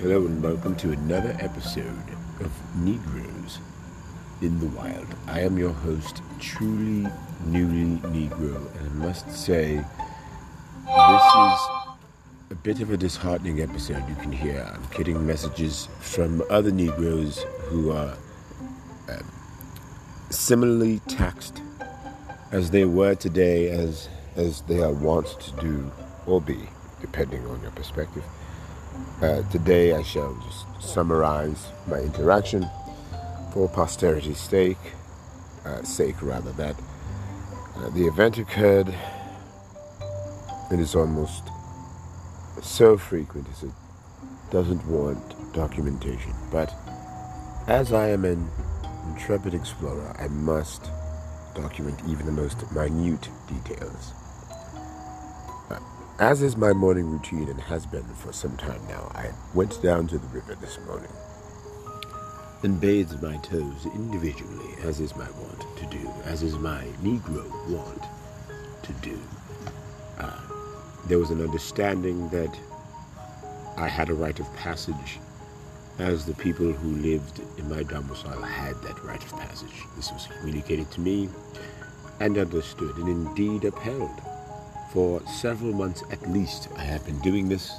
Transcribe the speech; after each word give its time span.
Hello 0.00 0.24
and 0.24 0.42
welcome 0.42 0.74
to 0.76 0.92
another 0.92 1.36
episode 1.40 2.08
of 2.40 2.50
Negroes 2.76 3.58
in 4.40 4.58
the 4.58 4.68
Wild. 4.68 5.06
I 5.26 5.40
am 5.40 5.58
your 5.58 5.74
host, 5.74 6.22
truly 6.38 7.06
newly 7.44 7.98
Negro, 8.08 8.56
and 8.78 8.88
I 8.88 9.06
must 9.06 9.30
say, 9.30 9.74
this 9.76 11.24
is 11.34 11.60
a 12.50 12.54
bit 12.62 12.80
of 12.80 12.90
a 12.90 12.96
disheartening 12.96 13.60
episode. 13.60 14.08
You 14.08 14.14
can 14.14 14.32
hear 14.32 14.66
I'm 14.74 14.82
getting 14.96 15.26
messages 15.26 15.86
from 16.00 16.42
other 16.48 16.70
Negroes 16.70 17.44
who 17.64 17.92
are 17.92 18.16
um, 19.10 19.30
similarly 20.30 21.00
taxed 21.08 21.60
as 22.52 22.70
they 22.70 22.86
were 22.86 23.14
today, 23.14 23.68
as 23.68 24.08
as 24.34 24.62
they 24.62 24.80
are 24.80 24.94
wont 24.94 25.26
to 25.40 25.52
do 25.60 25.92
or 26.26 26.40
be, 26.40 26.70
depending 27.02 27.44
on 27.48 27.60
your 27.60 27.72
perspective. 27.72 28.24
Uh, 29.22 29.42
today, 29.50 29.92
I 29.92 30.02
shall 30.02 30.34
just 30.46 30.92
summarize 30.92 31.68
my 31.86 31.98
interaction 31.98 32.68
for 33.52 33.68
posterity's 33.68 34.40
sake, 34.40 34.78
uh, 35.64 35.82
sake 35.82 36.22
rather, 36.22 36.52
that 36.52 36.76
uh, 37.76 37.90
the 37.90 38.06
event 38.06 38.38
occurred. 38.38 38.94
It 40.72 40.80
is 40.80 40.94
almost 40.94 41.44
so 42.62 42.96
frequent 42.96 43.46
as 43.50 43.64
it 43.64 43.72
doesn't 44.50 44.86
warrant 44.86 45.52
documentation. 45.52 46.32
But 46.50 46.72
as 47.66 47.92
I 47.92 48.08
am 48.08 48.24
an 48.24 48.48
intrepid 49.08 49.54
explorer, 49.54 50.16
I 50.18 50.28
must 50.28 50.90
document 51.54 52.00
even 52.08 52.26
the 52.26 52.32
most 52.32 52.70
minute 52.72 53.28
details. 53.48 54.12
As 56.20 56.42
is 56.42 56.54
my 56.54 56.74
morning 56.74 57.10
routine 57.10 57.48
and 57.48 57.58
has 57.62 57.86
been 57.86 58.04
for 58.04 58.30
some 58.30 58.54
time 58.58 58.86
now, 58.90 59.10
I 59.14 59.30
went 59.54 59.82
down 59.82 60.06
to 60.08 60.18
the 60.18 60.26
river 60.26 60.54
this 60.54 60.78
morning 60.86 61.08
and 62.62 62.78
bathed 62.78 63.22
my 63.22 63.38
toes 63.38 63.86
individually, 63.94 64.74
as 64.82 65.00
is 65.00 65.16
my 65.16 65.30
wont 65.30 65.64
to 65.78 65.86
do, 65.86 66.12
as 66.24 66.42
is 66.42 66.58
my 66.58 66.84
Negro 67.02 67.48
wont 67.70 68.02
to 68.82 68.92
do. 69.00 69.18
Uh, 70.18 70.38
there 71.06 71.18
was 71.18 71.30
an 71.30 71.40
understanding 71.40 72.28
that 72.28 72.54
I 73.78 73.88
had 73.88 74.10
a 74.10 74.14
right 74.14 74.38
of 74.38 74.56
passage, 74.56 75.20
as 75.98 76.26
the 76.26 76.34
people 76.34 76.70
who 76.70 76.96
lived 76.96 77.40
in 77.56 77.66
my 77.70 77.82
domicile 77.82 78.42
had 78.42 78.74
that 78.82 79.02
right 79.04 79.24
of 79.24 79.32
passage. 79.38 79.84
This 79.96 80.12
was 80.12 80.28
communicated 80.38 80.90
to 80.90 81.00
me 81.00 81.30
and 82.20 82.36
understood 82.36 82.94
and 82.98 83.08
indeed 83.08 83.64
upheld. 83.64 84.20
For 84.92 85.22
several 85.28 85.72
months 85.72 86.02
at 86.10 86.28
least, 86.28 86.68
I 86.76 86.82
have 86.82 87.06
been 87.06 87.20
doing 87.20 87.48
this 87.48 87.72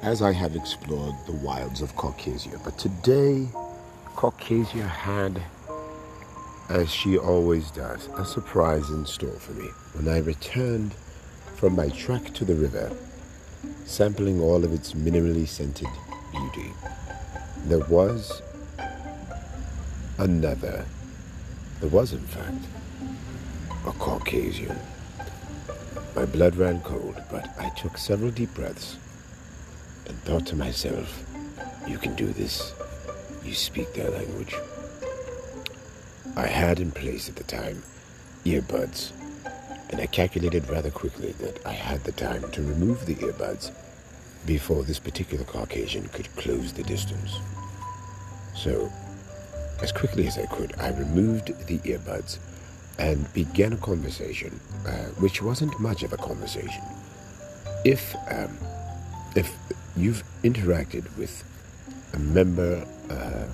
as 0.00 0.22
I 0.22 0.32
have 0.32 0.56
explored 0.56 1.14
the 1.26 1.32
wilds 1.32 1.82
of 1.82 1.94
Caucasia. 1.94 2.58
But 2.64 2.78
today, 2.78 3.48
Caucasia 4.16 4.88
had, 4.88 5.42
as 6.70 6.90
she 6.90 7.18
always 7.18 7.70
does, 7.70 8.08
a 8.16 8.24
surprise 8.24 8.88
in 8.88 9.04
store 9.04 9.38
for 9.38 9.52
me. 9.52 9.66
When 9.92 10.08
I 10.08 10.20
returned 10.20 10.94
from 11.56 11.76
my 11.76 11.90
trek 11.90 12.32
to 12.34 12.46
the 12.46 12.54
river, 12.54 12.90
sampling 13.84 14.40
all 14.40 14.64
of 14.64 14.72
its 14.72 14.94
minerally 14.94 15.46
scented 15.46 15.88
beauty, 16.30 16.72
there 17.66 17.84
was 17.90 18.40
another, 20.16 20.86
there 21.80 21.90
was 21.90 22.14
in 22.14 22.20
fact, 22.20 22.64
a 23.86 23.92
Caucasian. 23.92 24.78
My 26.14 26.26
blood 26.26 26.56
ran 26.56 26.82
cold, 26.82 27.22
but 27.30 27.48
I 27.58 27.70
took 27.70 27.96
several 27.96 28.30
deep 28.30 28.52
breaths 28.54 28.96
and 30.06 30.18
thought 30.24 30.46
to 30.48 30.56
myself, 30.56 31.24
you 31.86 31.96
can 31.96 32.14
do 32.14 32.26
this. 32.26 32.74
You 33.42 33.54
speak 33.54 33.94
their 33.94 34.10
language. 34.10 34.54
I 36.36 36.46
had 36.46 36.80
in 36.80 36.90
place 36.90 37.28
at 37.30 37.36
the 37.36 37.44
time 37.44 37.82
earbuds, 38.44 39.12
and 39.90 40.00
I 40.00 40.06
calculated 40.06 40.68
rather 40.68 40.90
quickly 40.90 41.32
that 41.40 41.64
I 41.64 41.72
had 41.72 42.04
the 42.04 42.12
time 42.12 42.50
to 42.50 42.62
remove 42.62 43.06
the 43.06 43.14
earbuds 43.14 43.70
before 44.44 44.82
this 44.82 44.98
particular 44.98 45.44
Caucasian 45.44 46.08
could 46.08 46.34
close 46.36 46.72
the 46.72 46.82
distance. 46.82 47.38
So, 48.54 48.92
as 49.80 49.92
quickly 49.92 50.26
as 50.26 50.36
I 50.36 50.46
could, 50.46 50.74
I 50.78 50.90
removed 50.90 51.66
the 51.66 51.78
earbuds 51.78 52.38
and 52.98 53.32
began 53.32 53.72
a 53.72 53.76
conversation, 53.76 54.60
uh, 54.86 54.90
which 55.20 55.42
wasn't 55.42 55.78
much 55.80 56.02
of 56.02 56.12
a 56.12 56.16
conversation. 56.16 56.82
If 57.84 58.14
um, 58.30 58.56
if 59.34 59.54
you've 59.96 60.22
interacted 60.42 61.04
with 61.16 61.44
a 62.14 62.18
member 62.18 62.86
uh, 63.10 63.46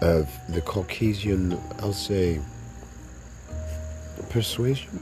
of 0.00 0.28
the 0.48 0.60
Caucasian, 0.60 1.58
I'll 1.78 1.92
say, 1.92 2.40
persuasion, 4.30 5.00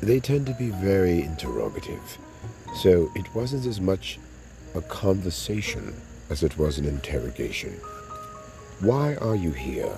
they 0.00 0.20
tend 0.20 0.46
to 0.46 0.54
be 0.54 0.70
very 0.70 1.22
interrogative. 1.22 2.18
So 2.76 3.10
it 3.14 3.34
wasn't 3.34 3.66
as 3.66 3.80
much 3.80 4.18
a 4.74 4.82
conversation 4.82 5.94
as 6.30 6.42
it 6.42 6.58
was 6.58 6.78
an 6.78 6.84
interrogation. 6.84 7.72
Why 8.80 9.14
are 9.16 9.36
you 9.36 9.52
here? 9.52 9.96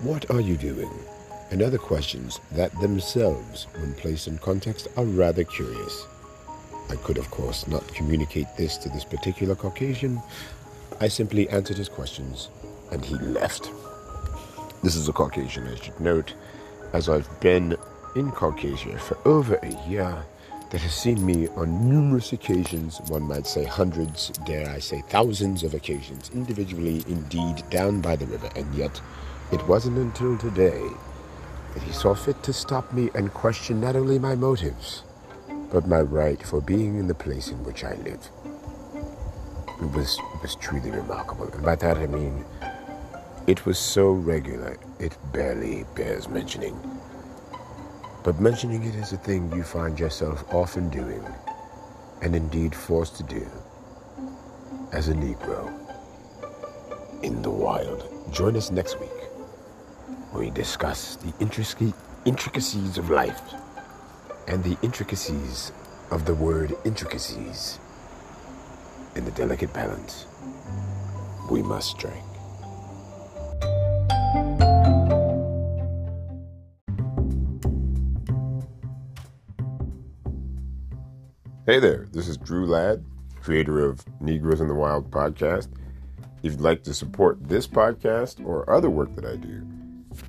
What 0.00 0.30
are 0.30 0.40
you 0.40 0.56
doing? 0.56 0.90
And 1.50 1.62
other 1.62 1.78
questions 1.78 2.40
that 2.52 2.72
themselves, 2.80 3.66
when 3.76 3.94
placed 3.94 4.26
in 4.26 4.38
context, 4.38 4.88
are 4.96 5.04
rather 5.04 5.44
curious. 5.44 6.06
I 6.90 6.96
could, 6.96 7.18
of 7.18 7.30
course, 7.30 7.68
not 7.68 7.86
communicate 7.94 8.48
this 8.56 8.76
to 8.78 8.88
this 8.88 9.04
particular 9.04 9.54
Caucasian. 9.54 10.20
I 11.00 11.08
simply 11.08 11.48
answered 11.50 11.76
his 11.76 11.88
questions 11.88 12.48
and 12.90 13.04
he 13.04 13.14
left. 13.16 13.70
This 14.82 14.96
is 14.96 15.08
a 15.08 15.12
Caucasian, 15.12 15.66
I 15.68 15.76
should 15.76 16.00
note, 16.00 16.34
as 16.92 17.08
I've 17.08 17.28
been 17.40 17.76
in 18.16 18.30
Caucasia 18.32 18.98
for 18.98 19.16
over 19.26 19.54
a 19.56 19.88
year 19.88 20.24
that 20.70 20.80
has 20.80 20.94
seen 20.94 21.24
me 21.24 21.48
on 21.48 21.88
numerous 21.88 22.32
occasions, 22.32 23.00
one 23.08 23.22
might 23.22 23.46
say 23.46 23.64
hundreds, 23.64 24.30
dare 24.46 24.68
I 24.68 24.78
say 24.78 25.02
thousands 25.08 25.62
of 25.62 25.74
occasions, 25.74 26.30
individually, 26.34 27.04
indeed, 27.06 27.62
down 27.70 28.00
by 28.00 28.16
the 28.16 28.26
river, 28.26 28.50
and 28.56 28.74
yet 28.74 29.00
it 29.52 29.68
wasn't 29.68 29.98
until 29.98 30.38
today 30.38 30.82
that 31.74 31.82
he 31.82 31.92
saw 31.92 32.14
fit 32.14 32.42
to 32.42 32.52
stop 32.54 32.90
me 32.92 33.10
and 33.14 33.32
question 33.34 33.80
not 33.80 33.94
only 33.94 34.18
my 34.18 34.34
motives, 34.34 35.02
but 35.70 35.86
my 35.86 36.00
right 36.00 36.42
for 36.42 36.62
being 36.62 36.98
in 36.98 37.06
the 37.06 37.14
place 37.14 37.50
in 37.50 37.62
which 37.62 37.84
I 37.84 37.94
live. 37.96 38.28
It 39.80 39.90
was, 39.94 40.18
it 40.34 40.42
was 40.42 40.54
truly 40.54 40.90
remarkable. 40.90 41.52
And 41.52 41.62
by 41.62 41.76
that 41.76 41.98
I 41.98 42.06
mean, 42.06 42.46
it 43.46 43.66
was 43.66 43.78
so 43.78 44.12
regular, 44.12 44.78
it 44.98 45.16
barely 45.32 45.84
bears 45.94 46.28
mentioning. 46.28 46.78
But 48.24 48.40
mentioning 48.40 48.84
it 48.84 48.94
is 48.94 49.12
a 49.12 49.18
thing 49.18 49.52
you 49.52 49.64
find 49.64 49.98
yourself 49.98 50.44
often 50.54 50.88
doing, 50.88 51.24
and 52.22 52.34
indeed 52.34 52.74
forced 52.74 53.16
to 53.16 53.22
do, 53.24 53.46
as 54.92 55.08
a 55.08 55.14
Negro 55.14 55.78
in 57.22 57.42
the 57.42 57.50
wild. 57.50 58.08
Join 58.32 58.56
us 58.56 58.70
next 58.70 58.98
week 58.98 59.10
we 60.32 60.50
discuss 60.50 61.16
the 61.16 61.32
intricacies 62.24 62.98
of 62.98 63.10
life 63.10 63.54
and 64.48 64.64
the 64.64 64.76
intricacies 64.82 65.72
of 66.10 66.24
the 66.24 66.34
word 66.34 66.74
intricacies 66.84 67.78
in 69.14 69.24
the 69.24 69.30
delicate 69.32 69.72
balance 69.72 70.26
we 71.50 71.62
must 71.62 71.90
strike. 71.90 72.14
Hey 81.66 81.78
there, 81.78 82.08
this 82.12 82.26
is 82.26 82.38
Drew 82.38 82.66
Ladd, 82.66 83.04
creator 83.40 83.84
of 83.84 84.04
Negroes 84.20 84.60
in 84.60 84.68
the 84.68 84.74
Wild 84.74 85.10
podcast. 85.10 85.68
If 86.42 86.52
you'd 86.52 86.60
like 86.60 86.82
to 86.84 86.94
support 86.94 87.38
this 87.48 87.68
podcast 87.68 88.44
or 88.44 88.68
other 88.68 88.90
work 88.90 89.14
that 89.14 89.24
I 89.24 89.36
do, 89.36 89.64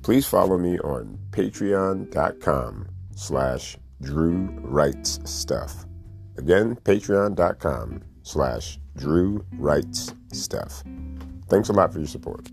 please 0.02 0.26
follow 0.26 0.58
me 0.58 0.78
on 0.80 1.18
patreon.com 1.30 2.88
slash 3.16 3.76
drew 4.02 4.48
writes 4.62 5.20
stuff. 5.24 5.86
Again 6.36 6.76
patreon.com 6.76 8.02
slash 8.22 8.78
drew 8.96 9.44
writes 9.52 10.12
stuff. 10.32 10.82
Thanks 11.48 11.68
a 11.68 11.72
lot 11.72 11.92
for 11.92 11.98
your 11.98 12.08
support 12.08 12.48